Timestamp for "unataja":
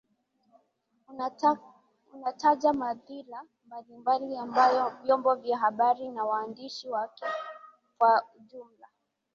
2.13-2.73